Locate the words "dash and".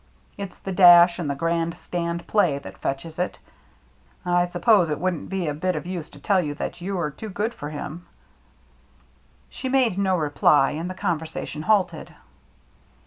0.71-1.29